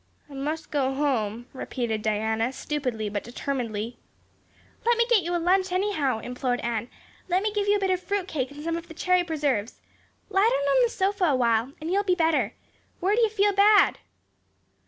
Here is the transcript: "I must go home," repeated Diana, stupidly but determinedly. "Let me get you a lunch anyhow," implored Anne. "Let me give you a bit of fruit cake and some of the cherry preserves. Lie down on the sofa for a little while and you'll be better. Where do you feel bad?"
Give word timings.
"I 0.27 0.33
must 0.33 0.71
go 0.71 0.95
home," 0.95 1.45
repeated 1.53 2.01
Diana, 2.01 2.51
stupidly 2.53 3.07
but 3.07 3.23
determinedly. 3.23 3.97
"Let 4.83 4.97
me 4.97 5.05
get 5.07 5.21
you 5.21 5.35
a 5.35 5.37
lunch 5.37 5.71
anyhow," 5.71 6.17
implored 6.17 6.59
Anne. 6.61 6.89
"Let 7.29 7.43
me 7.43 7.53
give 7.53 7.67
you 7.67 7.75
a 7.75 7.79
bit 7.79 7.91
of 7.91 8.01
fruit 8.01 8.27
cake 8.27 8.49
and 8.49 8.63
some 8.63 8.77
of 8.77 8.87
the 8.87 8.95
cherry 8.95 9.23
preserves. 9.23 9.79
Lie 10.27 10.41
down 10.51 10.69
on 10.75 10.81
the 10.83 10.89
sofa 10.89 11.17
for 11.19 11.23
a 11.25 11.27
little 11.27 11.37
while 11.37 11.73
and 11.79 11.91
you'll 11.91 12.01
be 12.03 12.15
better. 12.15 12.55
Where 12.99 13.13
do 13.15 13.21
you 13.21 13.29
feel 13.29 13.53
bad?" 13.53 13.99